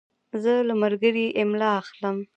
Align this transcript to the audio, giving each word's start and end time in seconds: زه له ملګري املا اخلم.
زه 0.43 0.53
له 0.67 0.73
ملګري 0.83 1.25
املا 1.41 1.69
اخلم. 1.81 2.15